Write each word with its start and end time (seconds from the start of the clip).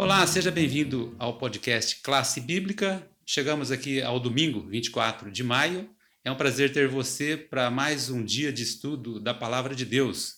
Olá, 0.00 0.26
seja 0.26 0.50
bem-vindo 0.50 1.14
ao 1.18 1.36
podcast 1.36 2.00
Classe 2.00 2.40
Bíblica. 2.40 3.06
Chegamos 3.26 3.70
aqui 3.70 4.00
ao 4.00 4.18
domingo, 4.18 4.66
24 4.66 5.30
de 5.30 5.44
maio. 5.44 5.90
É 6.24 6.32
um 6.32 6.36
prazer 6.36 6.72
ter 6.72 6.88
você 6.88 7.36
para 7.36 7.70
mais 7.70 8.08
um 8.08 8.24
dia 8.24 8.50
de 8.50 8.62
estudo 8.62 9.20
da 9.20 9.34
Palavra 9.34 9.74
de 9.74 9.84
Deus. 9.84 10.36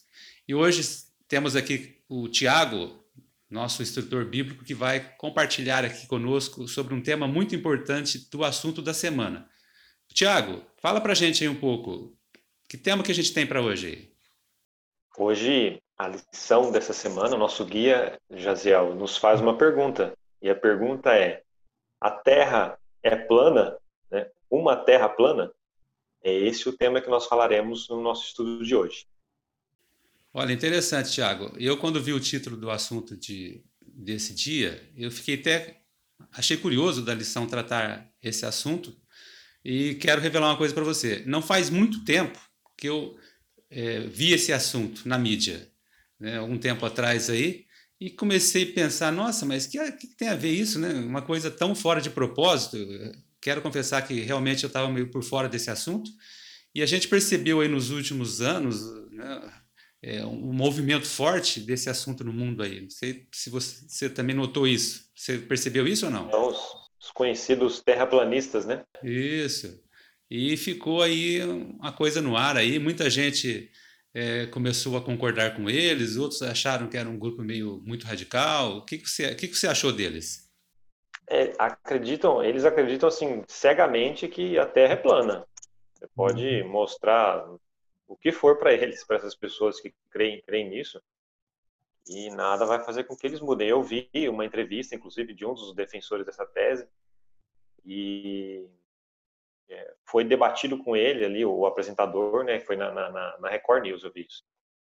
E 0.49 0.53
hoje 0.53 0.83
temos 1.29 1.55
aqui 1.55 1.97
o 2.09 2.27
Tiago, 2.27 3.05
nosso 3.49 3.85
instrutor 3.85 4.25
bíblico, 4.25 4.65
que 4.65 4.75
vai 4.75 4.99
compartilhar 5.17 5.85
aqui 5.85 6.09
conosco 6.09 6.67
sobre 6.67 6.93
um 6.93 7.01
tema 7.01 7.29
muito 7.29 7.55
importante 7.55 8.29
do 8.33 8.43
assunto 8.43 8.83
da 8.83 8.93
semana. 8.93 9.49
Tiago, 10.13 10.61
fala 10.79 11.01
para 11.01 11.13
a 11.13 11.15
gente 11.15 11.45
aí 11.45 11.49
um 11.49 11.61
pouco. 11.61 12.19
Que 12.69 12.77
tema 12.77 13.05
que 13.05 13.13
a 13.13 13.15
gente 13.15 13.33
tem 13.33 13.47
para 13.47 13.63
hoje? 13.63 14.11
Hoje, 15.17 15.81
a 15.99 16.09
lição 16.09 16.73
dessa 16.73 16.93
semana, 16.93 17.37
o 17.37 17.39
nosso 17.39 17.65
guia, 17.65 18.19
Jaziel, 18.31 18.95
nos 18.95 19.17
faz 19.17 19.41
uma 19.41 19.57
pergunta. 19.57 20.17
E 20.41 20.51
a 20.51 20.55
pergunta 20.55 21.15
é: 21.15 21.43
a 22.01 22.11
Terra 22.11 22.79
é 23.03 23.15
plana? 23.15 23.77
Né? 24.11 24.29
Uma 24.51 24.77
Terra 24.77 25.09
plana? 25.09 25.53
É 26.25 26.33
esse 26.33 26.69
o 26.69 26.73
tema 26.73 27.01
que 27.01 27.11
nós 27.11 27.27
falaremos 27.27 27.89
no 27.89 28.01
nosso 28.01 28.27
estudo 28.27 28.65
de 28.65 28.75
hoje. 28.75 29.07
Olha, 30.35 30.53
interessante, 30.53 31.13
Tiago. 31.13 31.53
Eu, 31.59 31.77
quando 31.77 32.03
vi 32.03 32.13
o 32.13 32.21
título 32.21 32.57
do 32.57 32.71
assunto 32.71 33.17
de, 33.17 33.63
desse 33.81 34.35
dia, 34.35 34.89
eu 34.97 35.11
fiquei 35.11 35.35
até. 35.35 35.83
Achei 36.33 36.57
curioso 36.57 37.05
da 37.05 37.15
lição 37.15 37.47
tratar 37.47 38.09
esse 38.23 38.47
assunto 38.47 38.97
e 39.65 39.95
quero 39.97 40.21
revelar 40.21 40.49
uma 40.49 40.57
coisa 40.57 40.73
para 40.73 40.85
você. 40.85 41.23
Não 41.27 41.43
faz 41.43 41.69
muito 41.69 42.05
tempo 42.05 42.39
que 42.77 42.89
eu 42.89 43.17
é, 43.69 44.01
vi 44.01 44.33
esse 44.33 44.53
assunto 44.53 45.07
na 45.07 45.19
mídia, 45.19 45.72
né, 46.23 46.39
algum 46.39 46.57
tempo 46.57 46.87
atrás 46.87 47.29
aí, 47.29 47.67
e 48.01 48.09
comecei 48.09 48.63
a 48.63 48.73
pensar: 48.73 49.13
nossa, 49.13 49.45
mas 49.45 49.67
que, 49.67 49.79
que 49.93 50.07
tem 50.07 50.29
a 50.29 50.37
ver 50.37 50.53
isso, 50.53 50.79
né? 50.79 50.89
Uma 50.93 51.21
coisa 51.21 51.51
tão 51.51 51.75
fora 51.75 52.01
de 52.01 52.11
propósito. 52.11 52.79
Quero 53.41 53.61
confessar 53.61 54.03
que 54.03 54.21
realmente 54.21 54.63
eu 54.63 54.69
estava 54.69 54.89
meio 54.89 55.11
por 55.11 55.23
fora 55.25 55.49
desse 55.49 55.69
assunto. 55.69 56.11
E 56.75 56.81
a 56.81 56.87
gente 56.87 57.09
percebeu 57.09 57.61
aí 57.61 57.69
nos 57.69 57.91
últimos 57.91 58.41
anos, 58.41 58.83
né, 59.11 59.53
é, 60.03 60.25
um 60.25 60.53
movimento 60.53 61.07
forte 61.07 61.61
desse 61.61 61.91
assunto 61.91 62.25
no 62.25 62.33
mundo 62.33 62.63
aí. 62.63 62.81
Não 62.81 62.91
sei 62.91 63.27
se 63.33 63.51
você, 63.51 63.85
você 63.87 64.09
também 64.09 64.35
notou 64.35 64.67
isso. 64.67 65.11
Você 65.15 65.39
percebeu 65.39 65.87
isso 65.87 66.07
ou 66.07 66.13
não? 66.13 66.29
Então, 66.29 66.49
os 66.49 67.11
conhecidos 67.13 67.81
terraplanistas, 67.81 68.65
né? 68.65 68.85
Isso. 69.03 69.83
E 70.31 70.57
ficou 70.57 71.03
aí 71.03 71.43
uma 71.43 71.93
coisa 71.93 72.23
no 72.23 72.37
ar 72.37 72.57
aí. 72.57 72.79
Muita 72.79 73.11
gente 73.11 73.71
é, 74.15 74.47
começou 74.47 74.97
a 74.97 75.03
concordar 75.03 75.57
com 75.57 75.71
eles, 75.71 76.17
outros 76.17 76.43
acharam 76.43 76.89
que 76.89 76.97
era 76.97 77.09
um 77.09 77.19
grupo 77.19 77.43
meio 77.43 77.81
muito 77.85 78.07
radical. 78.07 78.79
O 78.79 78.85
que, 78.85 78.99
que, 78.99 79.09
você, 79.09 79.33
o 79.33 79.37
que, 79.37 79.49
que 79.49 79.55
você 79.55 79.67
achou 79.67 79.93
deles? 79.93 80.51
É, 81.29 81.55
acreditam, 81.59 82.43
eles 82.45 82.65
acreditam 82.65 83.09
assim 83.09 83.43
cegamente 83.49 84.29
que 84.29 84.59
a 84.59 84.67
Terra 84.67 84.95
é 84.95 84.97
plana. 84.97 85.47
Você 85.95 86.07
pode 86.15 86.63
uhum. 86.63 86.69
mostrar 86.69 87.47
o 88.07 88.17
que 88.17 88.33
for 88.33 88.59
para 88.59 88.73
eles, 88.73 89.05
para 89.05 89.17
essas 89.17 89.35
pessoas 89.35 89.81
que 89.81 89.95
creem, 90.11 90.43
creem 90.43 90.69
nisso, 90.69 91.01
e 92.07 92.29
nada 92.31 92.67
vai 92.67 92.85
fazer 92.85 93.05
com 93.05 93.17
que 93.17 93.27
eles 93.27 93.41
mudem. 93.41 93.69
Eu 93.69 93.83
vi 93.83 94.11
uma 94.29 94.45
entrevista, 94.45 94.95
inclusive, 94.95 95.33
de 95.33 95.47
um 95.47 95.55
dos 95.55 95.75
defensores 95.75 96.27
dessa 96.27 96.45
tese, 96.45 96.87
e 97.85 98.67
é, 99.69 99.95
foi 100.05 100.25
debatido 100.25 100.79
com 100.79 100.97
ele 100.97 101.25
ali, 101.25 101.45
o 101.45 101.67
apresentador, 101.67 102.45
né, 102.45 102.61
foi 102.61 102.77
na, 102.77 102.93
na, 102.93 103.39
na 103.39 103.49
Record 103.49 103.85
News, 103.85 104.05
eu 104.05 104.13
vi 104.13 104.27
isso. 104.29 104.43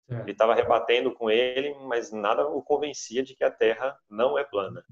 É. 0.08 0.20
Ele 0.20 0.32
estava 0.32 0.54
rebatendo 0.54 1.12
com 1.12 1.30
ele, 1.30 1.74
mas 1.86 2.12
nada 2.12 2.46
o 2.46 2.62
convencia 2.62 3.22
de 3.22 3.34
que 3.34 3.44
a 3.44 3.50
Terra 3.50 3.98
não 4.08 4.38
é 4.38 4.44
plana. 4.44 4.84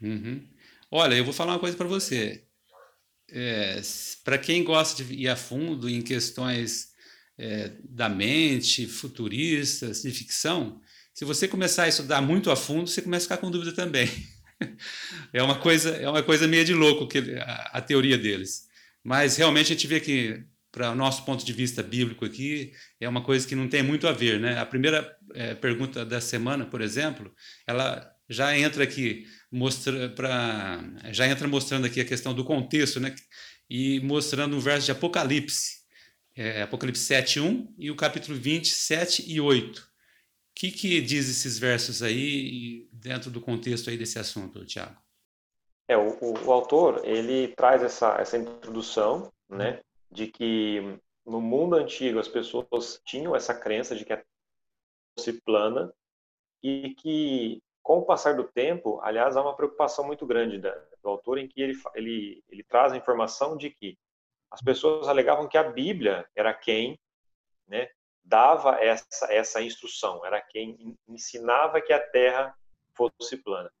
Uhum. 0.00 0.48
Olha, 0.90 1.14
eu 1.14 1.24
vou 1.24 1.32
falar 1.32 1.52
uma 1.52 1.58
coisa 1.58 1.76
para 1.76 1.86
você. 1.86 2.44
É, 3.32 3.80
para 4.24 4.38
quem 4.38 4.64
gosta 4.64 5.02
de 5.02 5.14
ir 5.14 5.28
a 5.28 5.36
fundo 5.36 5.88
em 5.88 6.02
questões 6.02 6.92
é, 7.38 7.68
da 7.84 8.08
mente, 8.08 8.86
futuristas, 8.86 10.02
de 10.02 10.10
ficção, 10.10 10.80
se 11.12 11.24
você 11.24 11.46
começar 11.46 11.84
a 11.84 11.88
estudar 11.88 12.20
muito 12.20 12.50
a 12.50 12.56
fundo, 12.56 12.88
você 12.88 13.02
começa 13.02 13.26
a 13.26 13.28
ficar 13.28 13.38
com 13.38 13.50
dúvida 13.50 13.74
também. 13.74 14.08
é 15.32 15.42
uma 15.42 15.58
coisa, 15.58 15.90
é 15.90 16.08
uma 16.08 16.22
coisa 16.22 16.46
meio 16.46 16.64
de 16.64 16.74
louco 16.74 17.06
que 17.06 17.18
a, 17.38 17.70
a 17.74 17.80
teoria 17.80 18.18
deles. 18.18 18.68
Mas 19.02 19.36
realmente 19.36 19.72
a 19.72 19.74
gente 19.74 19.86
vê 19.86 20.00
que 20.00 20.44
para 20.72 20.92
o 20.92 20.94
nosso 20.94 21.24
ponto 21.24 21.44
de 21.44 21.52
vista 21.52 21.82
bíblico 21.82 22.24
aqui, 22.24 22.72
é 23.00 23.08
uma 23.08 23.22
coisa 23.22 23.46
que 23.46 23.56
não 23.56 23.68
tem 23.68 23.82
muito 23.82 24.06
a 24.06 24.12
ver, 24.12 24.38
né? 24.38 24.56
A 24.58 24.64
primeira 24.64 25.16
é, 25.34 25.52
pergunta 25.54 26.04
da 26.04 26.20
semana, 26.20 26.64
por 26.64 26.80
exemplo, 26.80 27.34
ela 27.66 28.08
já 28.28 28.56
entra 28.56 28.84
aqui 28.84 29.26
mostra 29.50 30.08
para 30.10 30.80
já 31.10 31.26
entra 31.26 31.48
mostrando 31.48 31.86
aqui 31.86 32.00
a 32.00 32.04
questão 32.04 32.32
do 32.32 32.44
contexto, 32.44 33.00
né? 33.00 33.14
E 33.68 34.00
mostrando 34.00 34.56
um 34.56 34.60
verso 34.60 34.86
de 34.86 34.92
Apocalipse, 34.92 35.80
é, 36.36 36.62
Apocalipse 36.62 37.02
7, 37.02 37.40
1 37.40 37.74
e 37.78 37.90
o 37.90 37.96
capítulo 37.96 38.38
20, 38.38 38.68
7 38.68 39.24
e 39.26 39.40
8. 39.40 39.89
Que, 40.60 40.70
que 40.70 41.00
diz 41.00 41.26
esses 41.30 41.58
versos 41.58 42.02
aí 42.02 42.86
dentro 42.92 43.30
do 43.30 43.40
contexto 43.40 43.88
aí 43.88 43.96
desse 43.96 44.18
assunto, 44.18 44.66
Tiago? 44.66 44.94
É, 45.88 45.96
o, 45.96 46.10
o, 46.20 46.48
o, 46.48 46.52
autor, 46.52 47.00
ele 47.02 47.48
traz 47.48 47.82
essa, 47.82 48.20
essa 48.20 48.36
introdução, 48.36 49.32
né, 49.48 49.80
de 50.12 50.26
que 50.26 51.00
no 51.24 51.40
mundo 51.40 51.76
antigo 51.76 52.18
as 52.18 52.28
pessoas 52.28 53.00
tinham 53.06 53.34
essa 53.34 53.54
crença 53.54 53.96
de 53.96 54.04
que 54.04 54.12
a 54.12 54.22
fosse 55.18 55.40
plana 55.40 55.90
e 56.62 56.90
que 56.90 57.62
com 57.82 58.00
o 58.00 58.04
passar 58.04 58.36
do 58.36 58.44
tempo, 58.44 59.00
aliás, 59.00 59.38
há 59.38 59.42
uma 59.42 59.56
preocupação 59.56 60.06
muito 60.06 60.26
grande 60.26 60.58
da, 60.58 60.72
do 61.02 61.08
autor 61.08 61.38
em 61.38 61.48
que 61.48 61.62
ele, 61.62 61.80
ele, 61.94 62.44
ele 62.50 62.62
traz 62.64 62.92
a 62.92 62.98
informação 62.98 63.56
de 63.56 63.70
que 63.70 63.96
as 64.50 64.60
pessoas 64.60 65.08
alegavam 65.08 65.48
que 65.48 65.56
a 65.56 65.70
Bíblia 65.70 66.28
era 66.36 66.52
quem 66.52 67.00
né, 67.66 67.88
dava 68.24 68.76
essa, 68.80 69.32
essa 69.32 69.62
instrução, 69.62 70.24
era 70.24 70.40
quem 70.40 70.96
ensinava 71.08 71.80
que 71.80 71.92
a 71.92 72.00
Terra 72.00 72.56
fosse 72.94 73.36
plana. 73.36 73.72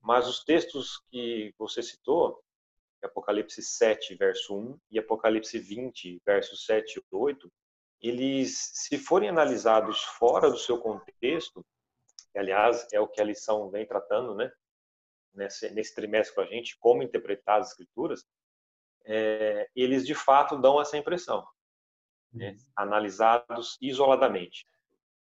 Mas 0.00 0.26
os 0.26 0.42
textos 0.44 1.00
que 1.10 1.54
você 1.58 1.82
citou, 1.82 2.42
Apocalipse 3.02 3.62
7, 3.62 4.14
verso 4.14 4.56
1 4.56 4.78
e 4.90 4.98
Apocalipse 4.98 5.58
20, 5.58 6.22
versos 6.24 6.64
7 6.66 6.98
e 6.98 7.16
8, 7.16 7.52
eles, 8.00 8.72
se 8.74 8.98
forem 8.98 9.28
analisados 9.28 10.02
fora 10.02 10.50
do 10.50 10.58
seu 10.58 10.78
contexto, 10.78 11.64
que, 12.32 12.38
aliás, 12.38 12.86
é 12.92 13.00
o 13.00 13.06
que 13.06 13.20
a 13.20 13.24
lição 13.24 13.70
vem 13.70 13.86
tratando, 13.86 14.34
né, 14.34 14.52
nesse, 15.34 15.70
nesse 15.70 15.94
trimestre 15.94 16.34
com 16.34 16.40
a 16.40 16.46
gente, 16.46 16.76
como 16.78 17.02
interpretar 17.02 17.60
as 17.60 17.70
escrituras, 17.70 18.24
é, 19.04 19.68
eles 19.74 20.06
de 20.06 20.14
fato 20.14 20.56
dão 20.56 20.80
essa 20.80 20.96
impressão, 20.96 21.46
né? 22.32 22.56
Analisados 22.76 23.76
isoladamente. 23.80 24.66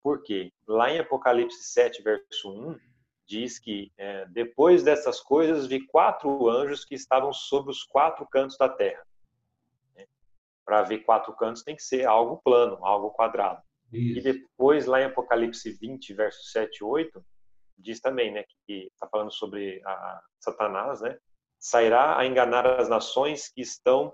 Por 0.01 0.21
quê? 0.21 0.51
Lá 0.67 0.91
em 0.91 0.99
Apocalipse 0.99 1.63
7, 1.63 2.01
verso 2.01 2.51
1, 2.51 2.77
diz 3.25 3.57
que 3.57 3.91
é, 3.97 4.25
depois 4.27 4.83
dessas 4.83 5.19
coisas 5.19 5.65
vi 5.65 5.85
quatro 5.87 6.49
anjos 6.49 6.83
que 6.83 6.95
estavam 6.95 7.31
sobre 7.31 7.71
os 7.71 7.83
quatro 7.83 8.27
cantos 8.27 8.57
da 8.57 8.67
terra. 8.67 9.05
Né? 9.95 10.05
Para 10.65 10.83
ver 10.83 10.99
quatro 10.99 11.33
cantos 11.33 11.63
tem 11.63 11.75
que 11.75 11.83
ser 11.83 12.05
algo 12.05 12.41
plano, 12.43 12.85
algo 12.85 13.11
quadrado. 13.11 13.61
Isso. 13.91 14.19
E 14.19 14.21
depois, 14.21 14.85
lá 14.85 15.01
em 15.01 15.05
Apocalipse 15.05 15.71
20, 15.71 16.13
verso 16.13 16.43
7 16.51 16.77
e 16.77 16.83
8, 16.83 17.25
diz 17.77 17.99
também 18.01 18.31
né, 18.31 18.43
que 18.65 18.89
está 18.91 19.07
falando 19.07 19.31
sobre 19.31 19.81
a 19.85 20.21
Satanás, 20.39 21.01
né? 21.01 21.17
sairá 21.59 22.17
a 22.19 22.25
enganar 22.25 22.67
as 22.67 22.89
nações 22.89 23.47
que 23.47 23.61
estão 23.61 24.13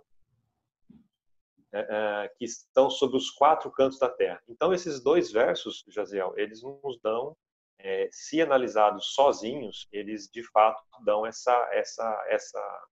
que 2.38 2.46
estão 2.46 2.90
sobre 2.90 3.18
os 3.18 3.30
quatro 3.30 3.72
cantos 3.72 4.00
da 4.00 4.10
terra. 4.10 4.42
Então 4.48 4.74
esses 4.74 5.02
dois 5.02 5.32
versos, 5.32 5.84
Jaziel, 5.88 6.34
eles 6.36 6.64
nos 6.64 7.00
dão, 7.02 7.38
é, 7.78 8.10
se 8.12 8.42
analisados 8.42 9.14
sozinhos, 9.14 9.88
eles 9.92 10.30
de 10.30 10.44
fato 10.44 10.84
dão 11.04 11.26
essa 11.26 11.54
essa 11.72 12.26
essa 12.28 12.88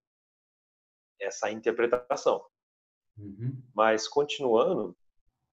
essa 1.20 1.52
interpretação. 1.52 2.46
Uhum. 3.18 3.62
Mas 3.74 4.08
continuando, 4.08 4.96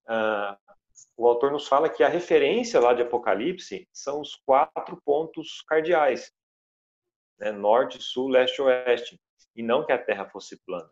uh, 0.06 0.74
o 1.16 1.26
autor 1.26 1.50
nos 1.50 1.66
fala 1.66 1.88
que 1.88 2.02
a 2.02 2.08
referência 2.08 2.78
lá 2.78 2.92
de 2.92 3.02
Apocalipse 3.02 3.88
são 3.92 4.20
os 4.20 4.36
quatro 4.36 5.00
pontos 5.02 5.62
cardeais 5.62 6.30
né, 7.38 7.50
norte, 7.50 8.00
sul, 8.00 8.28
leste, 8.28 8.60
oeste, 8.62 9.20
e 9.54 9.62
não 9.62 9.84
que 9.84 9.92
a 9.92 10.02
Terra 10.02 10.28
fosse 10.28 10.56
plana. 10.64 10.90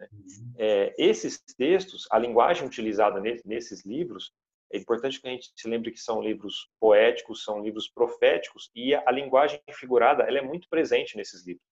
Uhum. 0.00 0.52
É, 0.58 0.94
esses 0.98 1.38
textos, 1.56 2.06
a 2.10 2.18
linguagem 2.18 2.66
utilizada 2.66 3.20
nesses 3.44 3.84
livros, 3.84 4.32
é 4.72 4.78
importante 4.78 5.20
que 5.20 5.28
a 5.28 5.30
gente 5.30 5.52
se 5.54 5.68
lembre 5.68 5.92
que 5.92 6.00
são 6.00 6.20
livros 6.20 6.68
poéticos, 6.80 7.44
são 7.44 7.62
livros 7.62 7.88
proféticos, 7.88 8.70
e 8.74 8.94
a, 8.94 9.02
a 9.06 9.12
linguagem 9.12 9.60
figurada 9.72 10.24
ela 10.24 10.38
é 10.38 10.42
muito 10.42 10.68
presente 10.68 11.16
nesses 11.16 11.46
livros. 11.46 11.64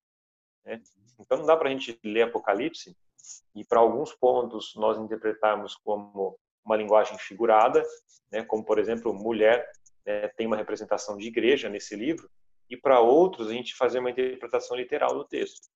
Né? 0.64 0.80
Então 1.18 1.38
não 1.38 1.46
dá 1.46 1.56
para 1.56 1.68
a 1.68 1.72
gente 1.72 1.98
ler 2.04 2.22
Apocalipse 2.22 2.96
e 3.54 3.64
para 3.64 3.80
alguns 3.80 4.12
pontos 4.14 4.74
nós 4.76 4.98
interpretarmos 4.98 5.76
como 5.76 6.38
uma 6.64 6.76
linguagem 6.76 7.18
figurada, 7.18 7.82
né? 8.30 8.42
como 8.44 8.64
por 8.64 8.78
exemplo 8.78 9.12
mulher 9.12 9.70
né? 10.06 10.28
tem 10.28 10.46
uma 10.46 10.56
representação 10.56 11.16
de 11.16 11.26
igreja 11.26 11.68
nesse 11.68 11.94
livro, 11.96 12.30
e 12.70 12.76
para 12.76 13.00
outros 13.00 13.48
a 13.48 13.52
gente 13.52 13.74
fazer 13.74 13.98
uma 13.98 14.10
interpretação 14.10 14.76
literal 14.76 15.14
do 15.14 15.24
texto. 15.24 15.68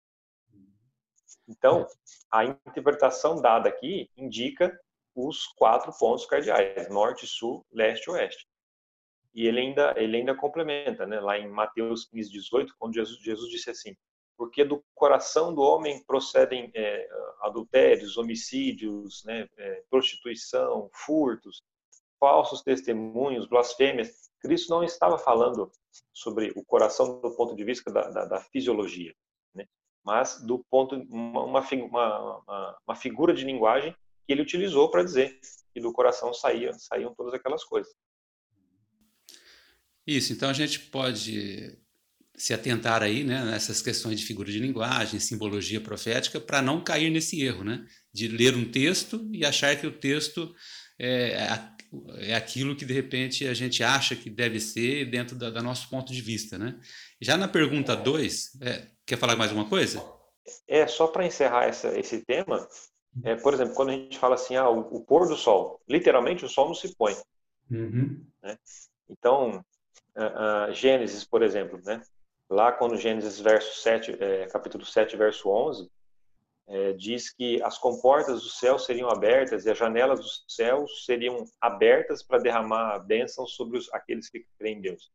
Então, 1.48 1.86
a 2.30 2.44
interpretação 2.44 3.40
dada 3.40 3.70
aqui 3.70 4.10
indica 4.16 4.78
os 5.14 5.46
quatro 5.46 5.90
pontos 5.98 6.26
cardeais: 6.26 6.88
norte, 6.90 7.26
sul, 7.26 7.64
leste 7.72 8.10
oeste. 8.10 8.46
E 9.34 9.46
ele 9.46 9.60
ainda, 9.60 9.94
ele 9.96 10.16
ainda 10.16 10.34
complementa, 10.34 11.06
né? 11.06 11.20
lá 11.20 11.38
em 11.38 11.48
Mateus 11.48 12.06
15, 12.06 12.30
18, 12.30 12.74
quando 12.78 12.94
Jesus, 12.94 13.18
Jesus 13.22 13.50
disse 13.50 13.70
assim: 13.70 13.96
Porque 14.36 14.64
do 14.64 14.84
coração 14.94 15.54
do 15.54 15.62
homem 15.62 16.04
procedem 16.04 16.70
é, 16.74 17.08
adultérios, 17.40 18.18
homicídios, 18.18 19.24
né? 19.24 19.48
É, 19.56 19.82
prostituição, 19.90 20.90
furtos, 20.92 21.62
falsos 22.20 22.62
testemunhos, 22.62 23.48
blasfêmias. 23.48 24.28
Cristo 24.40 24.70
não 24.70 24.84
estava 24.84 25.18
falando 25.18 25.70
sobre 26.12 26.52
o 26.54 26.64
coração 26.64 27.20
do 27.20 27.34
ponto 27.34 27.56
de 27.56 27.64
vista 27.64 27.90
da, 27.90 28.08
da, 28.10 28.24
da 28.24 28.40
fisiologia? 28.40 29.14
Mas 30.04 30.40
do 30.42 30.64
ponto 30.70 30.96
uma, 31.10 31.44
uma, 31.44 31.60
uma, 31.60 32.78
uma 32.86 32.96
figura 32.96 33.34
de 33.34 33.44
linguagem 33.44 33.94
que 34.26 34.32
ele 34.32 34.42
utilizou 34.42 34.90
para 34.90 35.02
dizer 35.02 35.38
que 35.72 35.80
do 35.80 35.92
coração 35.92 36.32
saíam, 36.34 36.72
saíam 36.74 37.14
todas 37.14 37.34
aquelas 37.34 37.64
coisas. 37.64 37.92
Isso, 40.06 40.32
então 40.32 40.48
a 40.48 40.54
gente 40.54 40.80
pode 40.80 41.78
se 42.34 42.54
atentar 42.54 43.02
aí, 43.02 43.24
né, 43.24 43.44
nessas 43.44 43.82
questões 43.82 44.20
de 44.20 44.24
figura 44.24 44.50
de 44.50 44.60
linguagem, 44.60 45.18
simbologia 45.18 45.80
profética, 45.80 46.40
para 46.40 46.62
não 46.62 46.82
cair 46.82 47.10
nesse 47.10 47.42
erro, 47.42 47.64
né, 47.64 47.84
de 48.12 48.28
ler 48.28 48.54
um 48.54 48.70
texto 48.70 49.28
e 49.32 49.44
achar 49.44 49.76
que 49.76 49.86
o 49.86 49.92
texto 49.92 50.54
é, 50.98 51.46
é 52.18 52.34
aquilo 52.34 52.76
que 52.76 52.84
de 52.84 52.92
repente 52.92 53.46
a 53.46 53.54
gente 53.54 53.82
acha 53.82 54.14
que 54.14 54.28
deve 54.28 54.60
ser 54.60 55.06
dentro 55.10 55.36
do 55.36 55.50
da 55.50 55.62
nosso 55.62 55.88
ponto 55.88 56.12
de 56.12 56.20
vista, 56.20 56.58
né? 56.58 56.78
Já 57.20 57.36
na 57.36 57.48
pergunta 57.48 57.96
2, 57.96 58.58
é, 58.62 58.86
quer 59.06 59.18
falar 59.18 59.36
mais 59.36 59.50
alguma 59.50 59.68
coisa? 59.68 60.02
É, 60.66 60.86
só 60.86 61.06
para 61.06 61.26
encerrar 61.26 61.64
essa, 61.64 61.98
esse 61.98 62.24
tema, 62.24 62.66
é, 63.24 63.34
por 63.36 63.54
exemplo, 63.54 63.74
quando 63.74 63.90
a 63.90 63.92
gente 63.92 64.18
fala 64.18 64.34
assim, 64.34 64.56
ah, 64.56 64.68
o, 64.68 64.80
o, 64.96 65.04
pôr 65.04 65.26
do 65.26 65.36
sol, 65.36 65.80
literalmente 65.88 66.44
o 66.44 66.48
sol 66.48 66.66
não 66.66 66.74
se 66.74 66.94
põe. 66.94 67.14
Uhum. 67.70 68.24
Né? 68.42 68.58
Então, 69.08 69.64
Gênesis, 70.72 71.24
por 71.24 71.42
exemplo, 71.42 71.80
né? 71.84 72.02
lá 72.48 72.72
quando 72.72 72.96
Gênesis 72.96 73.38
verso 73.38 73.80
7, 73.82 74.16
é, 74.20 74.46
capítulo 74.46 74.84
7, 74.84 75.16
verso 75.16 75.48
11, 75.48 75.90
é, 76.68 76.92
diz 76.92 77.30
que 77.30 77.62
as 77.62 77.78
comportas 77.78 78.42
do 78.42 78.48
céu 78.48 78.78
seriam 78.78 79.08
abertas 79.08 79.64
e 79.64 79.70
as 79.70 79.78
janelas 79.78 80.20
dos 80.20 80.44
céus 80.46 81.06
seriam 81.06 81.44
abertas 81.60 82.22
para 82.22 82.38
derramar 82.38 82.98
bênçãos 83.00 83.54
sobre 83.54 83.78
os, 83.78 83.92
aqueles 83.92 84.28
que 84.28 84.46
creem 84.58 84.78
em 84.78 84.80
Deus. 84.82 85.10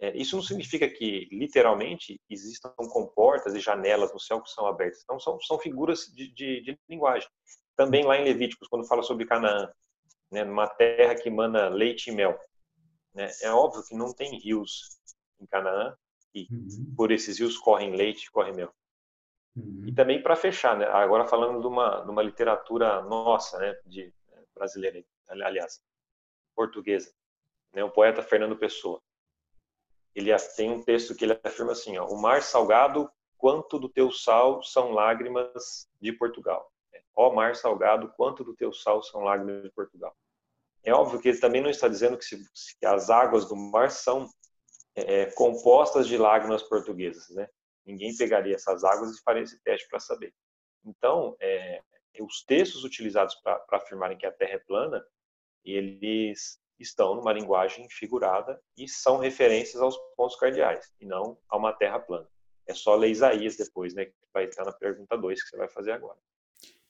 É, 0.00 0.16
isso 0.16 0.36
não 0.36 0.42
significa 0.42 0.88
que, 0.88 1.28
literalmente, 1.32 2.20
existam 2.30 2.72
comportas 2.76 3.54
e 3.56 3.60
janelas 3.60 4.12
no 4.12 4.20
céu 4.20 4.40
que 4.40 4.50
são 4.50 4.66
abertas. 4.66 5.04
Não, 5.08 5.18
são, 5.18 5.40
são 5.40 5.58
figuras 5.58 6.06
de, 6.14 6.32
de, 6.32 6.60
de 6.60 6.78
linguagem. 6.88 7.28
Também 7.76 8.04
lá 8.04 8.16
em 8.16 8.24
Levíticos, 8.24 8.68
quando 8.68 8.86
fala 8.86 9.02
sobre 9.02 9.26
Canaã, 9.26 9.68
né, 10.30 10.44
numa 10.44 10.68
terra 10.68 11.16
que 11.16 11.28
manda 11.28 11.68
leite 11.68 12.10
e 12.10 12.12
mel. 12.12 12.38
Né, 13.12 13.28
é 13.42 13.50
óbvio 13.50 13.82
que 13.84 13.96
não 13.96 14.12
tem 14.14 14.38
rios 14.38 15.00
em 15.40 15.46
Canaã, 15.46 15.96
e 16.32 16.46
uhum. 16.50 16.94
por 16.96 17.10
esses 17.10 17.38
rios 17.40 17.58
correm 17.58 17.96
leite 17.96 18.26
e 18.26 18.30
corre 18.30 18.52
mel. 18.52 18.72
Uhum. 19.58 19.84
E 19.86 19.92
também 19.92 20.22
para 20.22 20.36
fechar, 20.36 20.76
né, 20.76 20.86
agora 20.86 21.26
falando 21.26 21.60
de 21.60 21.66
uma, 21.66 22.00
de 22.00 22.10
uma 22.10 22.22
literatura 22.22 23.02
nossa, 23.02 23.58
né, 23.58 23.76
de, 23.84 24.12
brasileira, 24.54 25.04
aliás, 25.28 25.82
portuguesa, 26.54 27.12
né, 27.72 27.84
o 27.84 27.90
poeta 27.90 28.22
Fernando 28.22 28.56
Pessoa 28.56 29.00
ele 30.18 30.36
tem 30.56 30.70
um 30.70 30.82
texto 30.82 31.14
que 31.14 31.24
ele 31.24 31.38
afirma 31.44 31.72
assim: 31.72 31.96
ó, 31.96 32.06
o 32.06 32.20
mar 32.20 32.42
salgado, 32.42 33.10
quanto 33.36 33.78
do 33.78 33.88
teu 33.88 34.10
sal 34.10 34.62
são 34.62 34.90
lágrimas 34.90 35.88
de 36.00 36.12
Portugal. 36.12 36.70
Ó 37.14 37.32
mar 37.32 37.54
salgado, 37.54 38.12
quanto 38.16 38.44
do 38.44 38.54
teu 38.54 38.72
sal 38.72 39.02
são 39.02 39.22
lágrimas 39.22 39.62
de 39.62 39.70
Portugal. 39.70 40.14
É 40.84 40.92
óbvio 40.92 41.20
que 41.20 41.28
ele 41.28 41.38
também 41.38 41.60
não 41.60 41.70
está 41.70 41.88
dizendo 41.88 42.16
que, 42.16 42.24
se, 42.24 42.38
que 42.78 42.86
as 42.86 43.10
águas 43.10 43.46
do 43.46 43.56
mar 43.56 43.90
são 43.90 44.28
é, 44.94 45.22
é, 45.22 45.26
compostas 45.32 46.06
de 46.06 46.16
lágrimas 46.16 46.62
portuguesas, 46.62 47.28
né? 47.30 47.48
Ninguém 47.88 48.14
pegaria 48.16 48.54
essas 48.54 48.84
águas 48.84 49.16
e 49.16 49.22
faria 49.22 49.42
esse 49.42 49.58
teste 49.62 49.88
para 49.88 49.98
saber. 49.98 50.34
Então, 50.84 51.34
é, 51.40 51.80
os 52.20 52.44
textos 52.44 52.84
utilizados 52.84 53.34
para 53.36 53.64
afirmarem 53.72 54.18
que 54.18 54.26
a 54.26 54.32
Terra 54.32 54.54
é 54.54 54.58
plana, 54.58 55.02
eles 55.64 56.60
estão 56.78 57.14
numa 57.14 57.32
linguagem 57.32 57.88
figurada 57.90 58.60
e 58.76 58.86
são 58.86 59.18
referências 59.18 59.82
aos 59.82 59.96
pontos 60.16 60.36
cardeais, 60.36 60.92
e 61.00 61.06
não 61.06 61.38
a 61.48 61.56
uma 61.56 61.72
terra 61.72 61.98
plana. 61.98 62.28
É 62.66 62.74
só 62.74 62.94
ler 62.94 63.10
Isaías 63.10 63.56
depois, 63.56 63.94
né, 63.94 64.04
que 64.04 64.12
vai 64.32 64.44
estar 64.44 64.64
na 64.64 64.72
pergunta 64.72 65.16
2 65.16 65.42
que 65.42 65.48
você 65.48 65.56
vai 65.56 65.68
fazer 65.68 65.92
agora. 65.92 66.18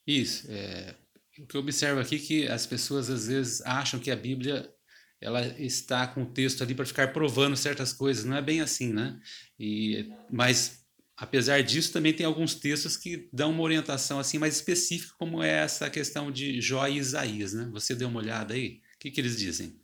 Isso. 0.06 0.50
É, 0.50 0.94
o 1.38 1.46
que 1.46 1.56
eu 1.56 1.60
observo 1.60 2.00
aqui 2.00 2.16
é 2.16 2.18
que 2.18 2.48
as 2.48 2.66
pessoas 2.66 3.08
às 3.08 3.28
vezes 3.28 3.62
acham 3.62 4.00
que 4.00 4.10
a 4.10 4.16
Bíblia 4.16 4.74
ela 5.20 5.44
está 5.58 6.06
com 6.06 6.22
o 6.22 6.32
texto 6.32 6.62
ali 6.62 6.74
para 6.74 6.84
ficar 6.84 7.12
provando 7.12 7.56
certas 7.56 7.92
coisas. 7.92 8.24
Não 8.24 8.36
é 8.36 8.42
bem 8.42 8.60
assim, 8.60 8.92
né? 8.92 9.20
E, 9.58 10.12
mas 10.30 10.77
apesar 11.18 11.62
disso, 11.62 11.92
também 11.92 12.14
tem 12.14 12.24
alguns 12.24 12.54
textos 12.54 12.96
que 12.96 13.28
dão 13.32 13.50
uma 13.50 13.62
orientação 13.62 14.20
assim 14.20 14.38
mais 14.38 14.54
específica, 14.54 15.14
como 15.18 15.42
é 15.42 15.50
essa 15.50 15.90
questão 15.90 16.30
de 16.30 16.60
Jó 16.60 16.86
e 16.86 16.96
Isaías, 16.96 17.52
né? 17.52 17.68
Você 17.72 17.94
deu 17.94 18.08
uma 18.08 18.20
olhada 18.20 18.54
aí? 18.54 18.80
O 18.94 18.98
que, 19.00 19.10
que 19.10 19.20
eles 19.20 19.36
dizem? 19.36 19.80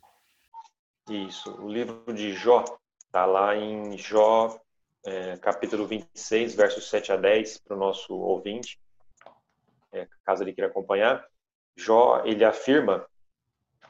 Isso, 1.09 1.51
o 1.61 1.69
livro 1.69 2.01
de 2.13 2.33
Jó 2.33 2.63
está 3.05 3.25
lá 3.25 3.55
em 3.55 3.97
Jó, 3.97 4.59
é, 5.05 5.37
capítulo 5.37 5.85
26, 5.85 6.55
versos 6.55 6.89
7 6.89 7.11
a 7.11 7.17
10, 7.17 7.59
para 7.59 7.75
o 7.75 7.79
nosso 7.79 8.13
ouvinte, 8.15 8.79
é, 9.91 10.07
caso 10.23 10.43
ele 10.43 10.53
queira 10.53 10.69
acompanhar. 10.69 11.25
Jó, 11.75 12.23
ele 12.25 12.43
afirma, 12.43 13.05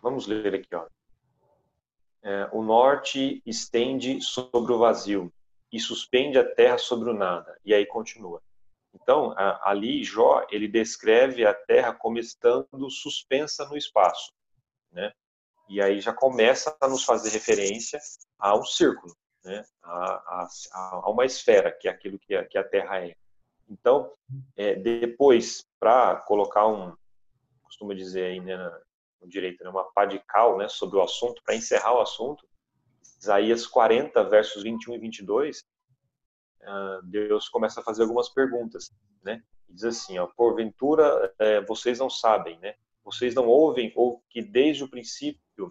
vamos 0.02 0.26
ler 0.26 0.56
aqui, 0.56 0.76
ó. 0.76 0.88
É, 2.24 2.50
o 2.52 2.64
norte 2.64 3.42
estende 3.46 4.20
sobre 4.20 4.74
o 4.74 4.80
vazio 4.80 5.32
e 5.76 5.80
suspende 5.80 6.38
a 6.38 6.56
terra 6.56 6.78
sobre 6.78 7.10
o 7.10 7.14
nada. 7.14 7.60
E 7.66 7.74
aí 7.74 7.86
continua. 7.86 8.42
Então, 8.94 9.36
ali 9.64 10.04
Jó, 10.04 10.46
ele 10.50 10.68
descreve 10.68 11.46
a 11.46 11.54
terra 11.54 11.94
como 11.94 12.18
estando 12.18 12.90
suspensa 12.90 13.66
no 13.66 13.76
espaço 13.76 14.32
né? 14.96 15.12
E 15.68 15.82
aí 15.82 16.00
já 16.00 16.14
começa 16.14 16.76
a 16.80 16.88
nos 16.88 17.04
fazer 17.04 17.30
referência 17.30 18.00
a 18.40 18.56
um 18.56 18.64
círculo, 18.64 19.16
né? 19.44 19.64
A, 19.84 19.94
a, 19.94 20.48
a 21.04 21.10
uma 21.10 21.26
esfera, 21.26 21.72
que 21.72 21.88
é 21.88 21.92
aquilo 21.92 22.18
que 22.18 22.34
a, 22.34 22.46
que 22.46 22.58
a 22.58 22.64
Terra 22.64 23.06
é. 23.06 23.16
Então, 23.70 24.12
é, 24.56 24.76
depois, 24.76 25.66
para 25.80 26.16
colocar 26.18 26.68
um, 26.68 26.96
costumo 27.64 27.94
dizer 27.94 28.26
aí, 28.26 28.40
né, 28.40 28.58
no 29.20 29.28
direito, 29.28 29.64
né, 29.64 29.70
uma 29.70 29.92
pá 29.92 30.06
de 30.06 30.20
cal, 30.20 30.58
né, 30.58 30.68
sobre 30.70 30.98
o 30.98 31.02
assunto, 31.02 31.42
para 31.44 31.56
encerrar 31.56 31.96
o 31.96 32.02
assunto, 32.02 32.48
Isaías 33.20 33.66
40, 33.66 34.24
versos 34.26 34.64
21 34.64 34.96
e 34.96 35.00
22, 35.00 35.60
uh, 36.62 37.02
Deus 37.04 37.50
começa 37.50 37.80
a 37.80 37.84
fazer 37.84 38.04
algumas 38.04 38.30
perguntas, 38.30 38.92
né? 39.24 39.44
diz 39.70 39.84
assim, 39.84 40.18
ó, 40.18 40.28
porventura 40.28 41.34
é, 41.40 41.62
vocês 41.62 42.00
não 42.00 42.10
sabem, 42.10 42.58
né? 42.60 42.76
vocês 43.04 43.36
não 43.36 43.48
ouvem 43.48 43.94
ou 43.96 44.24
que 44.30 44.42
desde 44.42 44.84
o 44.84 44.90
princípio 44.90 45.68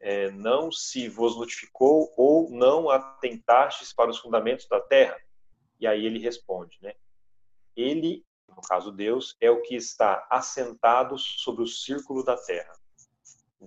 é, 0.00 0.30
não 0.30 0.70
se 0.70 1.08
vos 1.08 1.36
notificou 1.36 2.12
ou 2.16 2.50
não 2.50 2.90
atentastes 2.90 3.92
para 3.92 4.10
os 4.10 4.18
fundamentos 4.18 4.66
da 4.66 4.80
terra? 4.80 5.16
E 5.78 5.86
aí 5.86 6.06
ele 6.06 6.18
responde, 6.18 6.78
né? 6.80 6.94
Ele, 7.76 8.24
no 8.48 8.62
caso 8.62 8.92
Deus, 8.92 9.36
é 9.40 9.50
o 9.50 9.60
que 9.62 9.74
está 9.74 10.26
assentado 10.30 11.18
sobre 11.18 11.62
o 11.62 11.66
círculo 11.66 12.24
da 12.24 12.36
terra. 12.36 12.72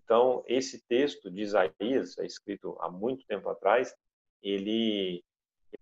Então, 0.03 0.43
esse 0.47 0.85
texto 0.87 1.29
de 1.29 1.41
Isaías, 1.41 2.17
é 2.17 2.25
escrito 2.25 2.77
há 2.79 2.89
muito 2.89 3.25
tempo 3.25 3.49
atrás, 3.49 3.93
ele 4.41 5.23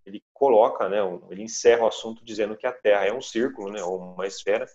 ele 0.04 0.24
coloca, 0.34 0.90
né, 0.90 0.98
ele 1.30 1.44
encerra 1.44 1.84
o 1.84 1.88
assunto 1.88 2.26
dizendo 2.26 2.58
que 2.58 2.66
a 2.66 2.72
Terra 2.72 3.06
é 3.06 3.14
um 3.14 3.22
círculo, 3.22 3.72
né, 3.72 3.84
ou 3.84 3.98
uma 4.00 4.26
esfera, 4.26 4.66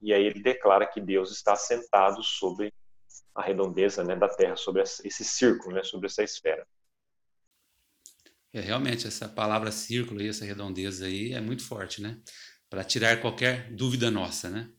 e 0.00 0.12
aí 0.12 0.22
ele 0.22 0.42
declara 0.42 0.86
que 0.86 1.00
Deus 1.00 1.32
está 1.32 1.56
sentado 1.56 2.22
sobre 2.22 2.72
a 3.34 3.42
redondeza 3.42 4.04
né, 4.04 4.14
da 4.14 4.28
Terra, 4.28 4.56
sobre 4.56 4.82
esse 4.82 5.24
círculo, 5.24 5.74
né, 5.74 5.82
sobre 5.82 6.06
essa 6.06 6.22
esfera. 6.22 6.66
É, 8.52 8.60
realmente, 8.60 9.06
essa 9.06 9.28
palavra 9.28 9.70
círculo 9.70 10.20
e 10.20 10.28
essa 10.28 10.44
redondeza 10.44 11.06
aí 11.06 11.32
é 11.32 11.40
muito 11.40 11.64
forte, 11.64 12.00
né? 12.00 12.18
Para 12.68 12.84
tirar 12.84 13.20
qualquer 13.20 13.72
dúvida 13.74 14.10
nossa, 14.10 14.48
né? 14.48 14.70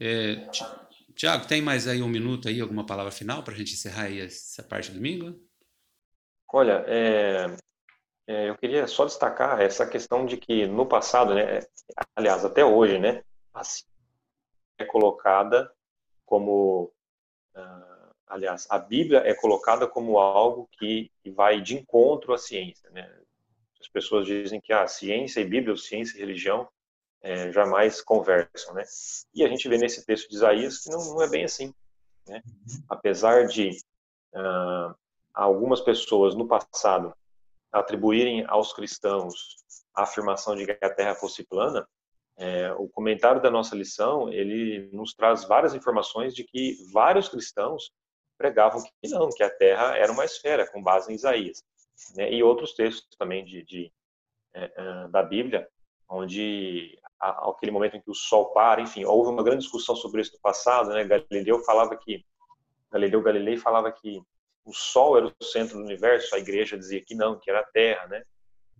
É, 0.00 0.48
Tiago, 1.18 1.48
tem 1.48 1.60
mais 1.60 1.88
aí 1.88 2.00
um 2.00 2.08
minuto 2.08 2.46
aí, 2.46 2.60
alguma 2.60 2.86
palavra 2.86 3.10
final 3.10 3.42
para 3.42 3.52
a 3.52 3.56
gente 3.56 3.72
encerrar 3.72 4.04
aí 4.04 4.20
essa 4.20 4.62
parte 4.62 4.92
do 4.92 4.94
domingo? 4.94 5.36
Olha, 6.52 6.84
é, 6.86 7.46
é, 8.28 8.48
eu 8.48 8.56
queria 8.56 8.86
só 8.86 9.04
destacar 9.04 9.60
essa 9.60 9.84
questão 9.84 10.24
de 10.24 10.36
que 10.36 10.64
no 10.68 10.86
passado, 10.86 11.34
né, 11.34 11.58
aliás, 12.14 12.44
até 12.44 12.64
hoje, 12.64 13.00
né, 13.00 13.24
a 13.52 13.62
é 14.78 14.84
colocada 14.84 15.68
como, 16.24 16.92
uh, 17.56 18.14
aliás, 18.28 18.68
a 18.70 18.78
Bíblia 18.78 19.18
é 19.26 19.34
colocada 19.34 19.88
como 19.88 20.20
algo 20.20 20.68
que, 20.78 21.10
que 21.20 21.32
vai 21.32 21.60
de 21.60 21.74
encontro 21.74 22.32
à 22.32 22.38
ciência, 22.38 22.88
né? 22.90 23.12
As 23.80 23.88
pessoas 23.88 24.24
dizem 24.24 24.60
que 24.60 24.72
a 24.72 24.82
ah, 24.82 24.86
ciência 24.86 25.40
e 25.40 25.44
Bíblia, 25.44 25.72
ou 25.72 25.76
ciência 25.76 26.16
e 26.16 26.20
religião, 26.20 26.68
é, 27.22 27.50
jamais 27.52 28.00
conversam, 28.00 28.74
né? 28.74 28.84
E 29.34 29.44
a 29.44 29.48
gente 29.48 29.68
vê 29.68 29.76
nesse 29.76 30.04
texto 30.04 30.28
de 30.28 30.36
Isaías 30.36 30.78
que 30.78 30.90
não, 30.90 31.14
não 31.14 31.22
é 31.22 31.28
bem 31.28 31.44
assim, 31.44 31.74
né? 32.26 32.42
Apesar 32.88 33.46
de 33.46 33.70
uh, 34.34 34.94
algumas 35.34 35.80
pessoas 35.80 36.34
no 36.34 36.46
passado 36.46 37.14
atribuírem 37.72 38.44
aos 38.46 38.72
cristãos 38.72 39.56
a 39.94 40.02
afirmação 40.02 40.54
de 40.54 40.64
que 40.64 40.84
a 40.84 40.94
Terra 40.94 41.14
fosse 41.14 41.44
plana, 41.44 41.86
é, 42.36 42.72
o 42.74 42.88
comentário 42.88 43.42
da 43.42 43.50
nossa 43.50 43.74
lição 43.74 44.32
ele 44.32 44.88
nos 44.92 45.12
traz 45.12 45.44
várias 45.44 45.74
informações 45.74 46.32
de 46.34 46.44
que 46.44 46.76
vários 46.92 47.28
cristãos 47.28 47.90
pregavam 48.38 48.80
que 48.80 49.10
não, 49.10 49.28
que 49.28 49.42
a 49.42 49.50
Terra 49.50 49.96
era 49.96 50.12
uma 50.12 50.24
esfera, 50.24 50.70
com 50.70 50.80
base 50.80 51.10
em 51.10 51.16
Isaías, 51.16 51.64
né? 52.14 52.32
e 52.32 52.40
outros 52.40 52.74
textos 52.74 53.08
também 53.18 53.44
de, 53.44 53.64
de 53.64 53.92
é, 54.54 54.72
é 54.76 55.08
da 55.08 55.20
Bíblia, 55.20 55.68
onde 56.08 56.96
aquele 57.20 57.72
momento 57.72 57.96
em 57.96 58.00
que 58.00 58.10
o 58.10 58.14
Sol 58.14 58.52
para, 58.52 58.80
enfim, 58.80 59.04
houve 59.04 59.30
uma 59.30 59.42
grande 59.42 59.62
discussão 59.62 59.96
sobre 59.96 60.20
isso 60.20 60.32
no 60.32 60.40
passado, 60.40 60.90
né? 60.90 61.04
Galileu 61.04 61.62
falava 61.64 61.96
que 61.96 62.24
Galileu 62.90 63.22
Galilei 63.22 63.56
falava 63.56 63.90
que 63.92 64.22
o 64.64 64.72
Sol 64.72 65.16
era 65.16 65.26
o 65.26 65.44
centro 65.44 65.78
do 65.78 65.84
universo, 65.84 66.34
a 66.34 66.38
Igreja 66.38 66.78
dizia 66.78 67.02
que 67.04 67.14
não, 67.14 67.38
que 67.38 67.50
era 67.50 67.60
a 67.60 67.64
Terra, 67.64 68.06
né? 68.06 68.22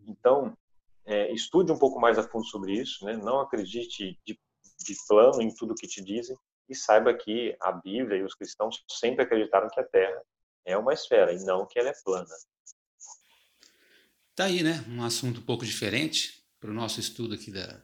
Então 0.07 0.57
é, 1.09 1.33
estude 1.33 1.73
um 1.73 1.79
pouco 1.79 1.99
mais 1.99 2.19
a 2.19 2.23
fundo 2.23 2.47
sobre 2.47 2.75
isso, 2.75 3.05
né? 3.05 3.17
não 3.17 3.41
acredite 3.41 4.19
de, 4.27 4.39
de 4.79 4.95
plano 5.09 5.41
em 5.41 5.55
tudo 5.55 5.75
que 5.75 5.89
te 5.89 6.05
dizem 6.05 6.37
e 6.69 6.75
saiba 6.75 7.15
que 7.15 7.57
a 7.61 7.73
Bíblia 7.73 8.19
e 8.19 8.23
os 8.23 8.35
cristãos 8.35 8.85
sempre 8.91 9.25
acreditaram 9.25 9.69
que 9.71 9.81
a 9.81 9.85
Terra 9.85 10.23
é 10.67 10.77
uma 10.77 10.93
esfera 10.93 11.33
e 11.33 11.43
não 11.45 11.67
que 11.67 11.79
ela 11.79 11.89
é 11.89 11.95
plana. 12.05 12.29
Tá 14.35 14.45
aí, 14.45 14.63
né? 14.63 14.85
Um 14.87 15.03
assunto 15.03 15.41
um 15.41 15.45
pouco 15.45 15.65
diferente 15.65 16.45
para 16.61 16.71
o 16.71 16.75
nosso 16.75 17.01
estudo 17.01 17.35
aqui 17.35 17.51
da 17.51 17.81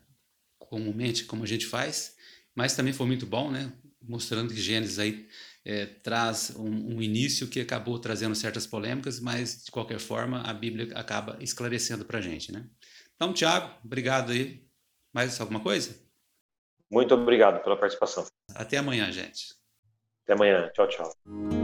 comumente 0.69 1.25
como 1.25 1.45
a 1.45 1.47
gente 1.47 1.67
faz, 1.67 2.17
mas 2.55 2.75
também 2.75 2.93
foi 2.93 3.07
muito 3.07 3.27
bom, 3.27 3.51
né? 3.51 3.73
Mostrando 4.03 4.53
que 4.53 4.61
Gênesis 4.61 4.99
aí 4.99 5.29
é, 5.65 5.87
traz 5.87 6.55
um, 6.57 6.97
um, 6.97 7.03
início 7.03 7.49
que 7.49 7.61
acabou 7.61 7.99
trazendo 7.99 8.35
certas 8.35 8.67
polêmicas, 8.67 9.19
mas 9.19 9.65
de 9.65 9.71
qualquer 9.71 9.99
forma 9.99 10.43
a 10.43 10.53
Bíblia 10.53 10.93
acaba 10.95 11.39
esclarecendo 11.41 12.05
para 12.05 12.19
a 12.19 12.23
gente, 12.23 12.53
né? 12.53 12.67
Então, 13.17 13.33
Tiago, 13.33 13.75
obrigado 13.85 14.33
aí. 14.33 14.65
Mais 15.13 15.41
alguma 15.41 15.61
coisa? 15.61 15.97
Muito 16.91 17.15
obrigado 17.15 17.63
pela 17.63 17.77
participação. 17.77 18.27
Até 18.55 18.77
amanhã, 18.77 19.11
gente. 19.11 19.55
Até 20.25 20.35
amanhã. 20.35 20.71
Tchau, 20.75 20.89
tchau. 20.89 21.64